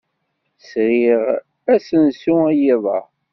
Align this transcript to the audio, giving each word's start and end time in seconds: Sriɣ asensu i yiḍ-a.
Sriɣ 0.67 1.23
asensu 1.73 2.35
i 2.51 2.53
yiḍ-a. 2.61 2.99